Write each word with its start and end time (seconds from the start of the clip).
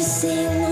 to 0.00 0.06
sing 0.06 0.69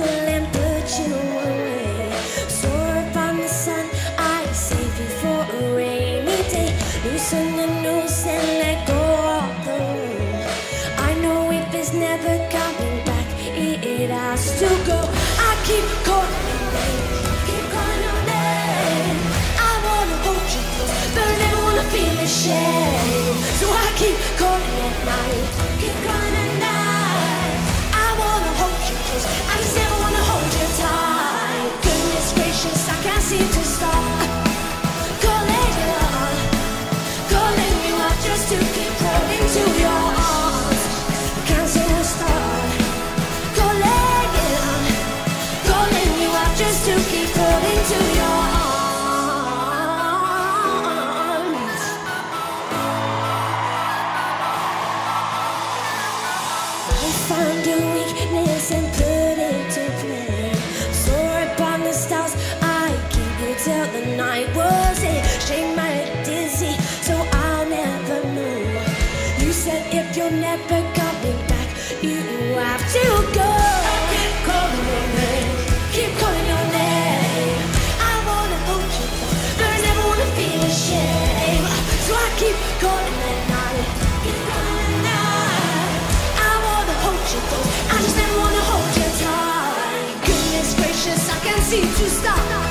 seem 91.68 91.82
to 91.82 92.08
stop 92.08 92.67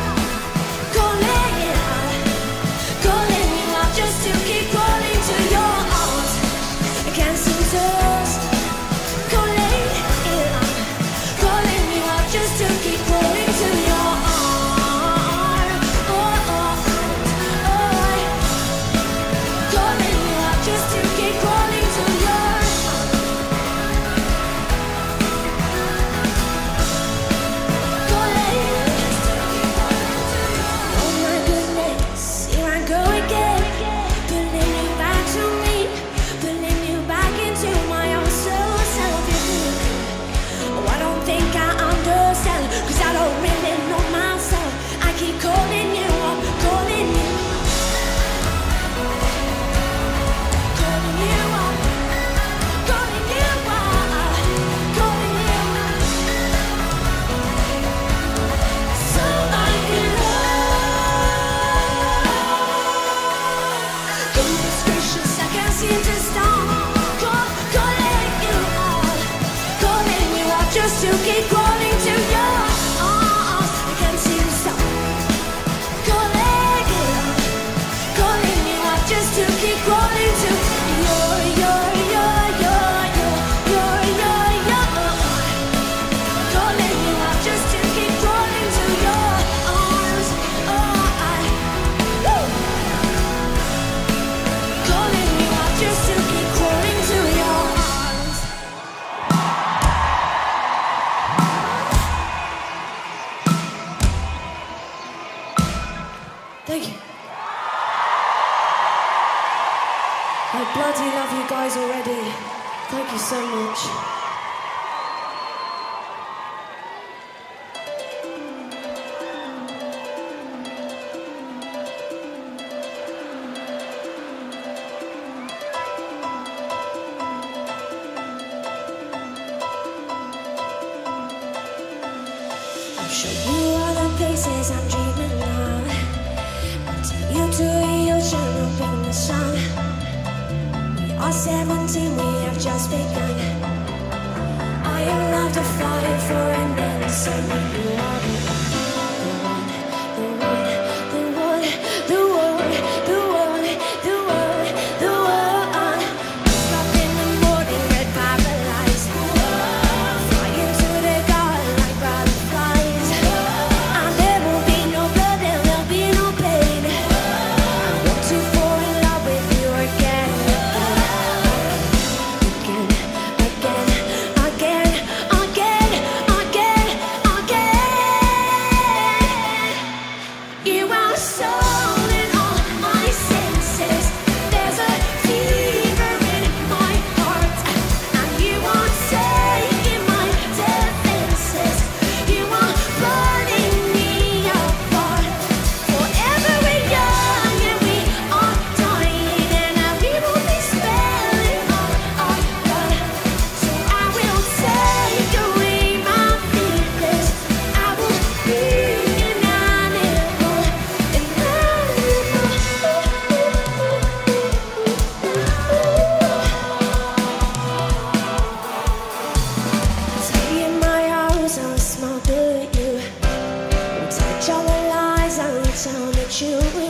you 226.42 226.87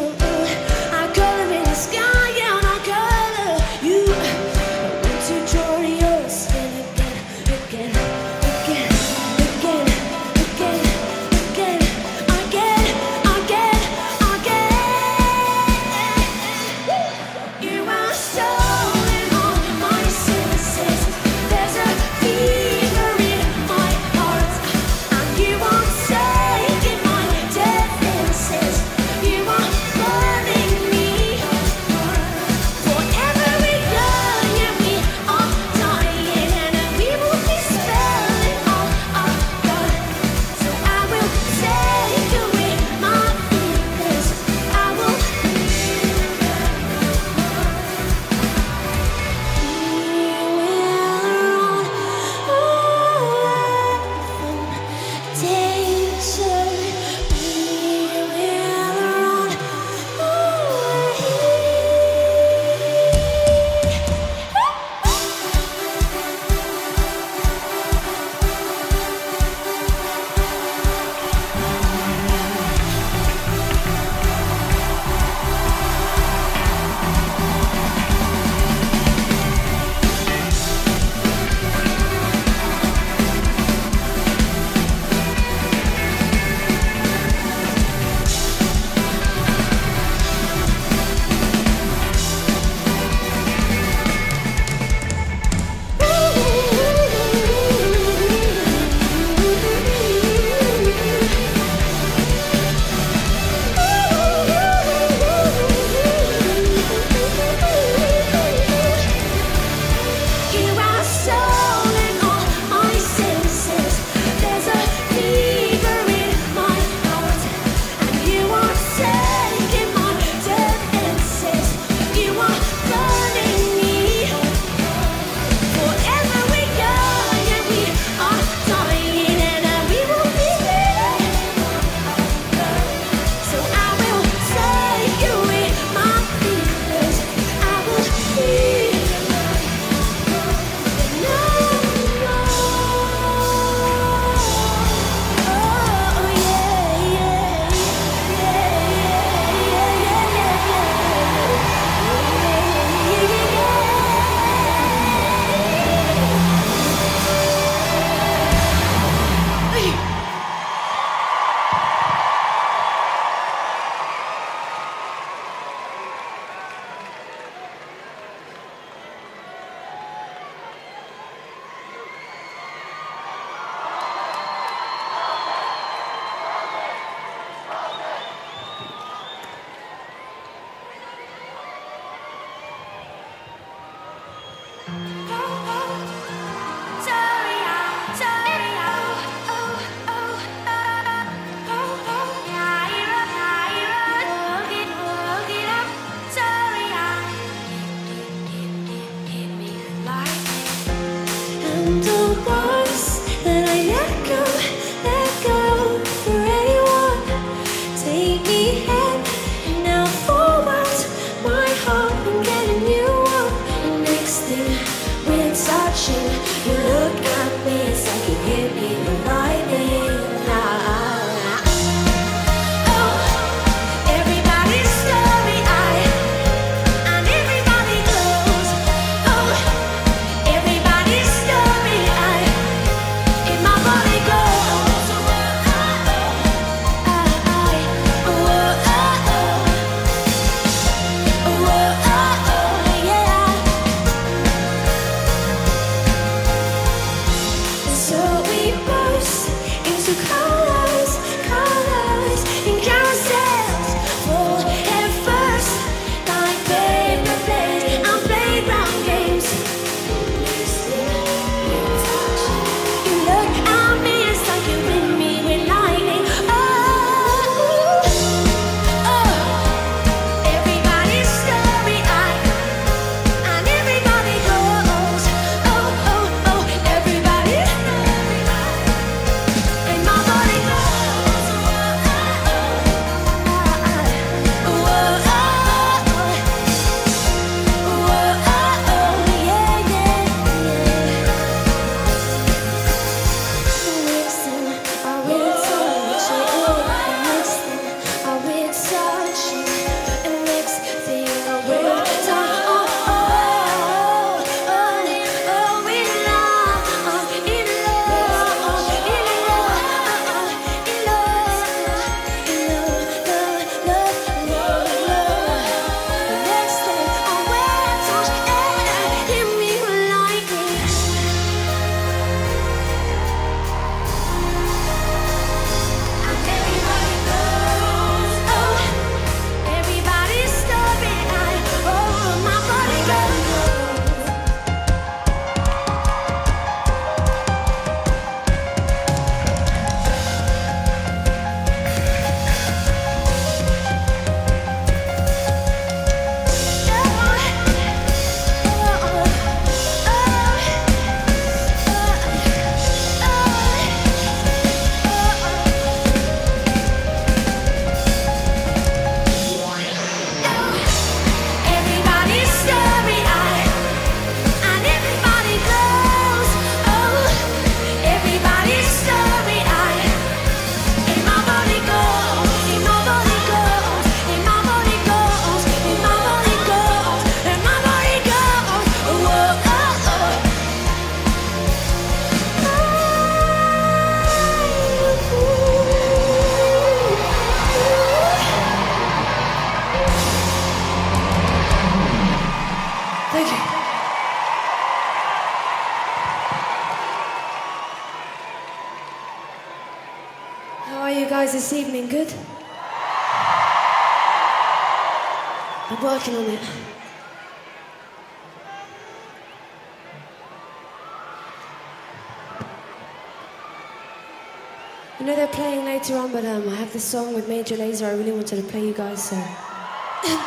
You 415.19 415.25
know 415.25 415.35
they're 415.35 415.47
playing 415.47 415.83
later 415.83 416.15
on, 416.15 416.31
but 416.31 416.45
um, 416.45 416.69
I 416.69 416.75
have 416.75 416.93
this 416.93 417.03
song 417.03 417.33
with 417.33 417.49
Major 417.49 417.75
Lazer 417.75 418.05
I 418.05 418.11
really 418.11 418.31
wanted 418.31 418.57
to 418.57 418.61
play 418.61 418.85
you 418.85 418.93
guys, 418.93 419.29
so 419.29 419.35
I'm 420.23 420.37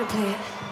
gonna 0.00 0.10
play 0.10 0.30
it. 0.32 0.63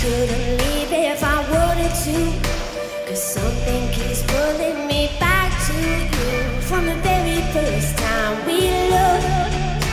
Couldn't 0.00 0.58
leave 0.58 0.92
if 0.92 1.24
I 1.24 1.38
wanted 1.50 1.92
to. 2.06 2.18
Cause 3.08 3.20
something 3.20 3.90
keeps 3.90 4.22
pulling 4.22 4.86
me 4.86 5.10
back 5.18 5.50
to 5.66 5.74
you. 5.74 6.60
From 6.62 6.86
the 6.86 6.94
very 7.02 7.42
first 7.52 7.98
time 7.98 8.46
we 8.46 8.60
looked, 8.94 9.84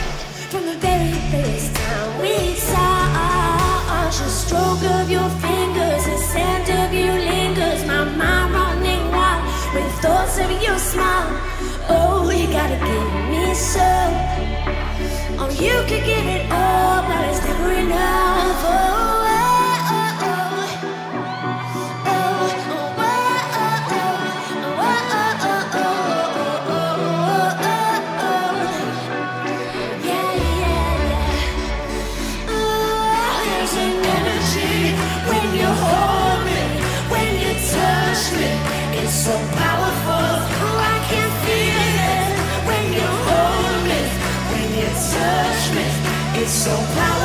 from 0.52 0.64
the 0.66 0.78
very 0.78 1.10
first 1.32 1.74
time 1.74 2.20
we 2.22 2.54
touched, 2.70 4.20
the 4.22 4.30
stroke 4.30 4.84
of 5.00 5.10
your 5.10 5.28
fingers, 5.42 6.04
the 6.06 6.18
scent 6.18 6.70
of 6.70 6.94
you 6.94 7.10
lingers. 7.10 7.84
My 7.84 8.04
mind 8.04 8.54
running 8.54 9.10
wild 9.10 9.42
with 9.74 9.92
thoughts 10.00 10.38
of 10.38 10.50
your 10.62 10.78
smile. 10.78 11.34
Oh, 11.88 12.30
you 12.30 12.46
gotta 12.46 12.78
give 12.78 13.12
me 13.32 13.54
some. 13.54 14.14
Oh, 15.40 15.50
you 15.50 15.76
could 15.88 16.04
give 16.06 16.26
it 16.36 16.48
all, 16.52 17.02
but 17.08 17.24
it's 17.28 17.44
never 17.44 17.72
enough. 17.72 18.25
So 46.46 46.70
powerful. 46.70 47.15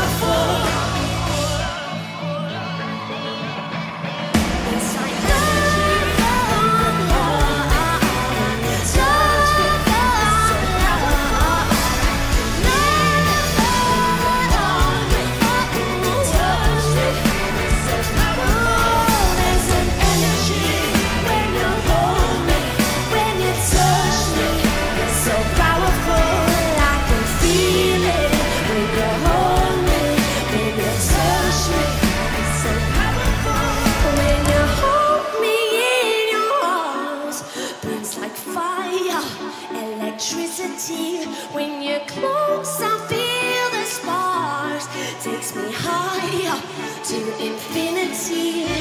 to 47.04 47.16
infinity. 47.44 48.81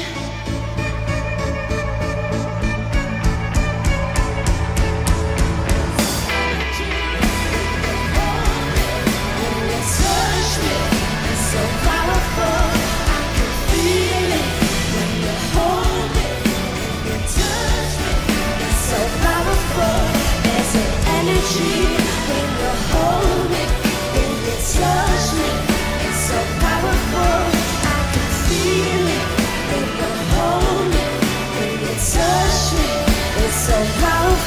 so 33.61 33.73
low 33.73 34.40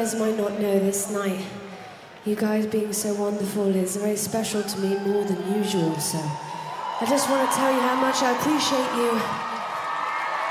guys 0.00 0.14
might 0.14 0.38
not 0.38 0.58
know 0.58 0.78
this 0.78 1.10
night, 1.10 1.44
you 2.24 2.34
guys 2.34 2.64
being 2.64 2.90
so 2.90 3.12
wonderful 3.20 3.68
is 3.76 3.96
very 3.96 4.16
special 4.16 4.62
to 4.62 4.78
me 4.80 4.96
more 5.00 5.24
than 5.24 5.36
usual, 5.54 5.92
so 6.00 6.16
I 6.16 7.04
just 7.06 7.28
want 7.28 7.44
to 7.44 7.54
tell 7.54 7.70
you 7.70 7.80
how 7.80 8.00
much 8.00 8.22
I 8.22 8.32
appreciate 8.32 8.90
you. 8.96 9.12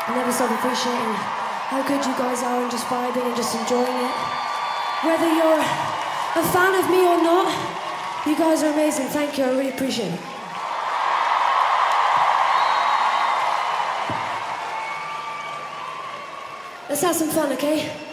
I 0.06 0.14
never 0.14 0.32
stop 0.32 0.54
appreciating 0.54 1.14
how 1.74 1.82
good 1.82 2.06
you 2.06 2.14
guys 2.14 2.44
are 2.44 2.62
and 2.62 2.70
just 2.70 2.86
vibing 2.86 3.26
and 3.26 3.36
just 3.36 3.56
enjoying 3.58 3.98
it. 4.06 4.14
Whether 5.02 5.34
you're 5.34 5.64
a 6.38 6.46
fan 6.54 6.76
of 6.78 6.86
me 6.92 7.02
or 7.10 7.18
not, 7.18 7.50
you 8.28 8.38
guys 8.38 8.62
are 8.62 8.72
amazing. 8.72 9.08
Thank 9.08 9.40
you. 9.40 9.46
I 9.46 9.50
really 9.50 9.70
appreciate 9.70 10.14
it. 10.14 10.22
Let's 16.88 17.02
have 17.02 17.16
some 17.16 17.30
fun, 17.30 17.52
okay? 17.54 18.09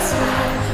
inside 0.00 0.69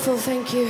Wonderful, 0.00 0.32
thank 0.32 0.54
you. 0.54 0.64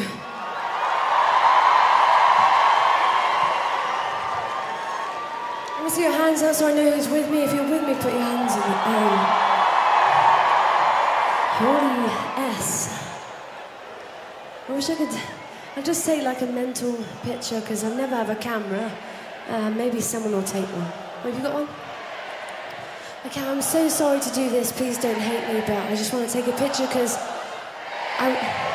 Let 5.77 5.85
me 5.85 5.91
see 5.91 6.03
your 6.03 6.11
hands 6.11 6.43
out 6.43 6.57
so 6.57 6.67
I 6.67 6.75
know 6.75 6.91
who's 6.91 7.09
with 7.09 7.31
me. 7.31 7.45
If 7.45 7.55
you're 7.55 7.71
with 7.71 7.87
me, 7.87 7.95
put 7.95 8.13
your 8.13 8.23
hands 8.23 8.55
in 8.55 8.61
the 8.61 8.89
air. 8.91 9.19
Holy 11.61 12.11
S. 12.51 12.99
I 14.69 14.73
wish 14.73 14.91
I 14.91 14.95
could. 14.97 15.21
I'll 15.77 15.85
just 15.85 16.05
take 16.05 16.25
like 16.25 16.43
a 16.43 16.47
mental 16.47 16.99
picture 17.23 17.61
because 17.61 17.85
I 17.85 17.95
never 17.95 18.17
have 18.17 18.31
a 18.31 18.35
camera. 18.35 18.91
Uh, 19.49 19.71
maybe 19.71 20.01
someone 20.01 20.33
will 20.33 20.43
take 20.43 20.67
one. 20.67 20.91
Have 21.23 21.37
you 21.37 21.41
got 21.41 21.55
one? 21.55 21.69
Okay, 23.27 23.43
I'm 23.43 23.63
so 23.63 23.89
sorry 23.89 24.19
to 24.19 24.31
do 24.35 24.51
this. 24.51 24.73
Please 24.73 24.99
don't 24.99 25.21
hate 25.21 25.55
me, 25.55 25.61
but 25.61 25.79
I 25.87 25.95
just 25.95 26.13
want 26.13 26.29
to 26.29 26.33
take 26.33 26.49
a 26.53 26.59
picture 26.59 26.89
because 26.89 27.17
I. 28.19 28.70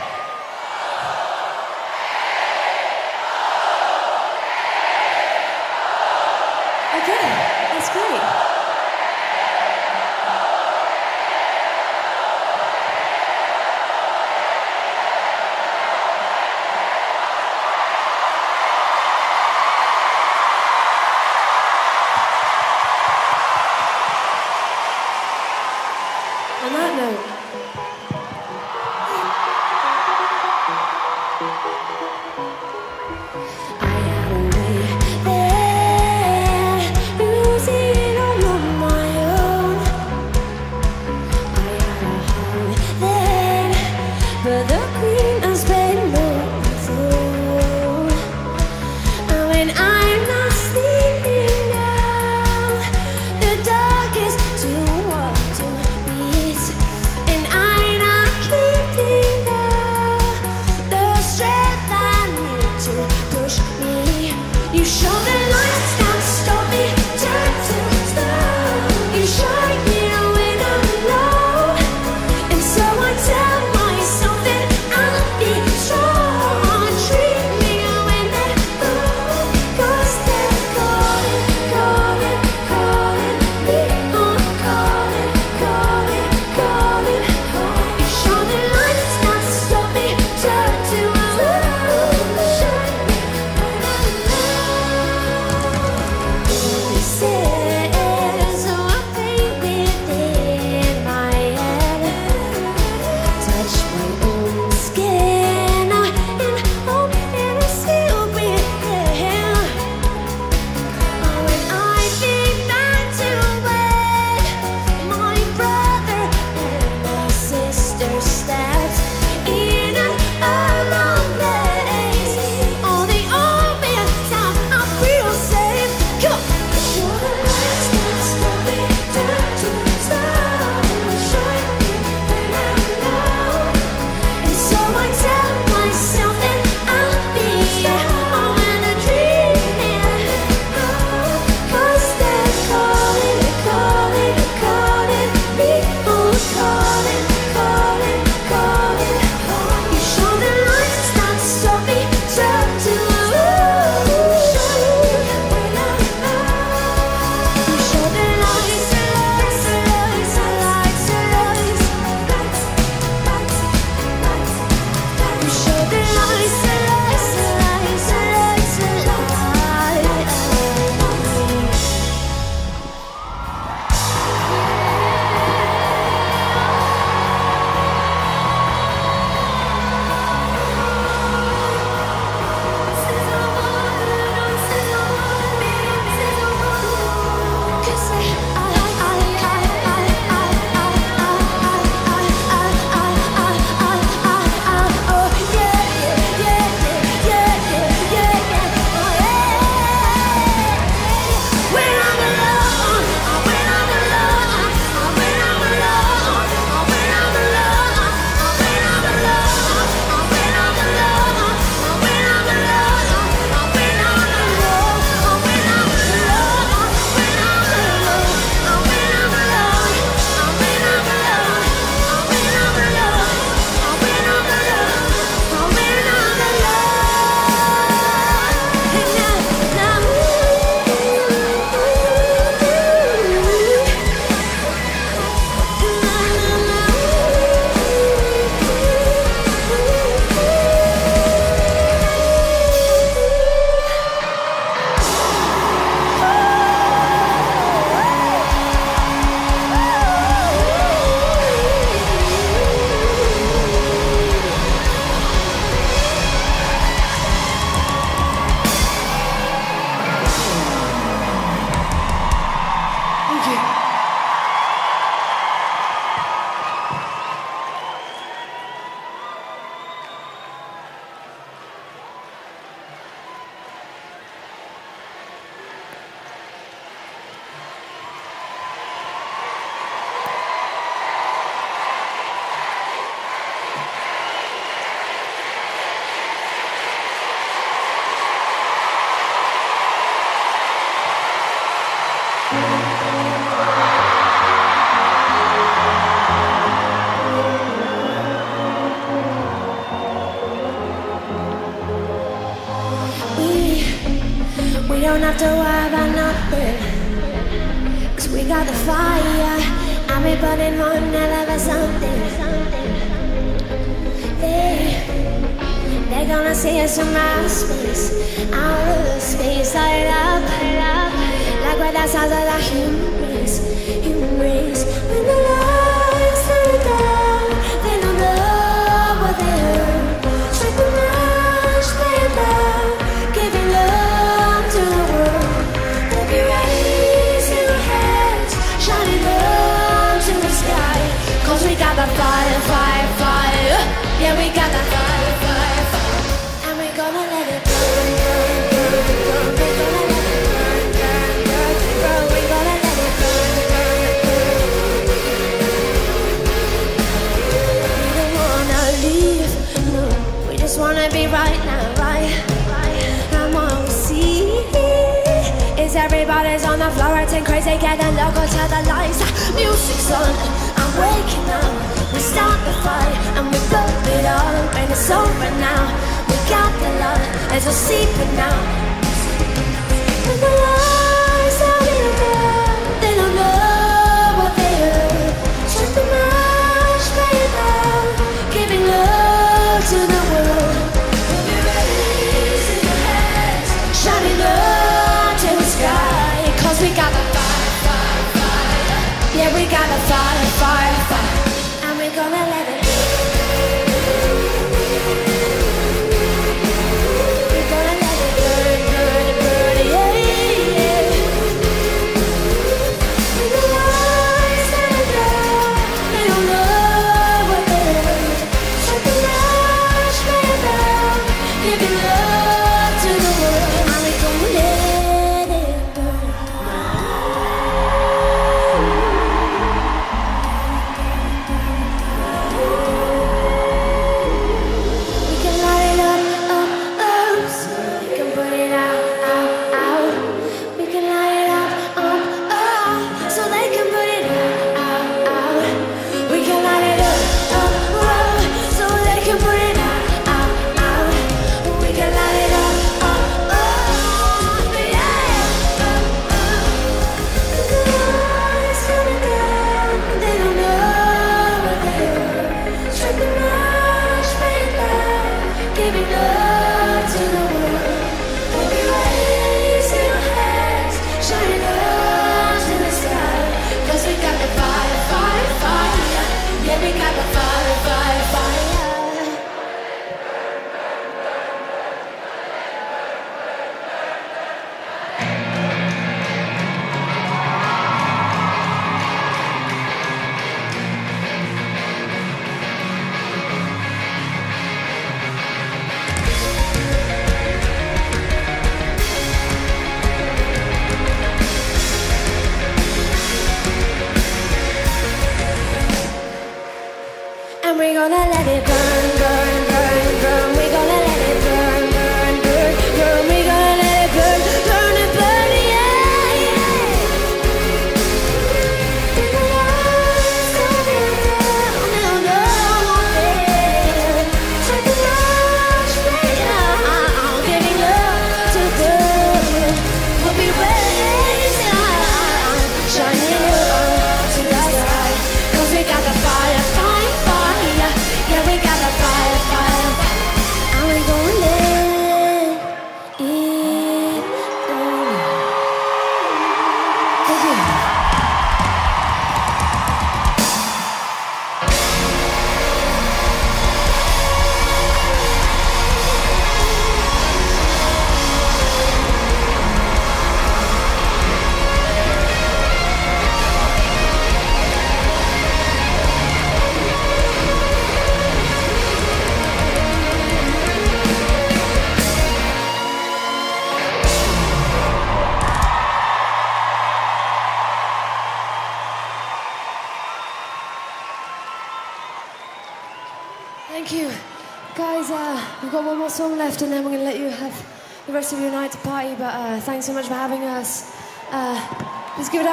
they 367.75 367.81
get 367.81 367.99
a 367.99 368.09
logo 368.11 368.45
to 368.45 368.63
the 368.71 368.81
lights. 368.87 369.19
Music's 369.55 370.11
on, 370.11 370.35
I'm 370.79 370.91
waking 371.01 371.49
up. 371.49 372.13
We 372.13 372.19
start 372.19 372.59
the 372.63 372.73
fight 372.83 373.15
and 373.35 373.45
we 373.51 373.59
build 373.71 374.07
it 374.17 374.25
up. 374.25 374.75
And 374.75 374.91
it's 374.91 375.09
over 375.09 375.51
now. 375.59 375.83
We 376.29 376.35
got 376.49 376.71
the 376.79 376.89
love 377.03 377.23
as 377.51 377.65
we're 377.65 377.71
seeping 377.71 378.39
out. 378.39 378.85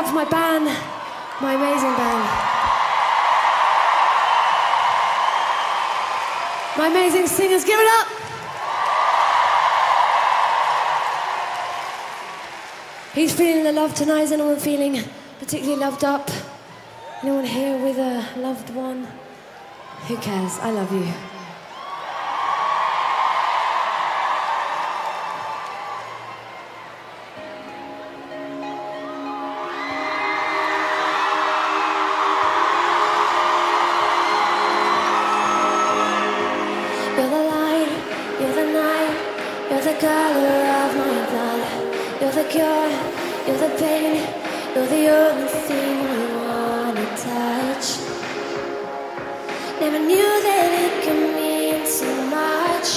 out 0.03 0.09
to 0.09 0.15
my 0.15 0.25
band, 0.25 0.65
my 1.41 1.55
amazing 1.55 1.95
band. 1.97 2.23
My 6.77 6.89
amazing 6.89 7.27
singers, 7.27 7.65
give 7.65 7.79
it 7.79 7.89
up! 8.01 8.09
Who's 13.15 13.33
feeling 13.33 13.65
the 13.65 13.73
love 13.73 13.95
tonight? 13.95 14.23
Is 14.23 14.33
anyone 14.33 14.57
feeling 14.57 15.03
particularly 15.39 15.79
loved 15.79 16.03
up? 16.03 16.31
Anyone 17.23 17.45
here 17.45 17.77
with 17.79 17.99
a 17.99 18.27
loved 18.37 18.71
one? 18.71 19.07
Who 20.09 20.17
cares? 20.17 20.59
I 20.61 20.71
love 20.71 20.93
you. 20.93 21.32
the 42.43 42.49
cure, 42.49 42.91
you're 43.47 43.59
the 43.59 43.73
pain, 43.79 44.17
you're 44.75 44.87
the 44.87 45.05
only 45.09 45.49
thing 45.67 45.97
we 46.11 46.23
wanna 46.43 47.07
touch. 47.29 47.87
Never 49.81 49.99
knew 49.99 50.33
that 50.49 50.69
it 50.85 50.95
could 51.05 51.23
mean 51.39 51.87
so 51.87 52.11
much, 52.39 52.89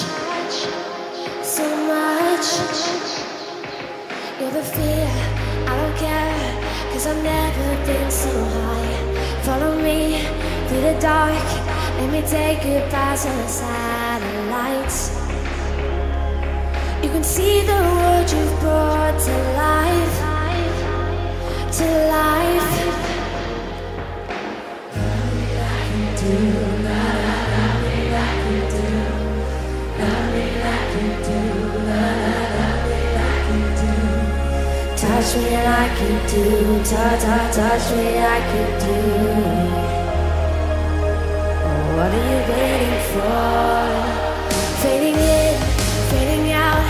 so 1.43 1.65
much. 1.93 2.47
You're 4.39 4.51
the 4.51 4.63
fear, 4.63 5.09
I 5.69 5.73
don't 5.79 5.97
care, 5.97 6.49
cause 6.91 7.05
I've 7.07 7.23
never 7.23 7.67
been 7.85 8.09
so 8.09 8.33
high. 8.57 8.97
Follow 9.43 9.77
me 9.77 10.25
through 10.67 10.81
the 10.89 10.97
dark, 10.99 11.45
let 11.99 12.09
me 12.11 12.21
take 12.21 12.63
you 12.65 12.79
on 13.29 13.35
the 13.41 13.47
satellites. 13.47 14.99
You 17.03 17.09
can 17.11 17.23
see 17.23 17.61
the 17.61 17.84
Touch 35.05 35.37
me 35.37 35.49
like 35.51 36.01
you 36.01 36.15
do, 36.29 36.83
touch, 36.83 37.21
touch, 37.21 37.55
touch 37.55 37.85
me 37.95 38.05
like 38.19 38.49
you 38.55 38.67
do. 38.85 38.99
What 41.95 42.11
are 42.13 42.25
you 42.31 42.39
waiting 42.51 42.99
for? 43.13 43.85
Fading 44.81 45.15
in, 45.15 45.55
fading 46.09 46.51
out, 46.51 46.85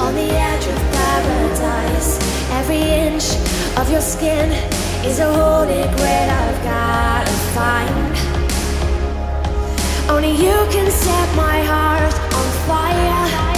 on 0.00 0.14
the 0.14 0.28
edge 0.28 0.66
of 0.66 0.78
paradise. 0.96 2.10
Every 2.52 2.82
inch 2.82 3.26
of 3.78 3.90
your 3.90 4.00
skin 4.00 4.50
is 5.04 5.18
a 5.18 5.32
holy 5.32 5.82
grail 5.96 6.30
I've 6.42 6.62
gotta 6.64 7.36
find. 7.56 8.14
Only 10.10 10.32
you 10.32 10.66
can 10.70 10.90
set 10.90 11.36
my 11.36 11.62
heart 11.62 12.27
fire. 12.68 13.57